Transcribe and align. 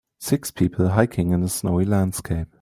Six 0.19 0.49
people 0.49 0.89
hiking 0.89 1.29
in 1.29 1.43
a 1.43 1.47
snowy 1.47 1.85
landscape 1.85 2.47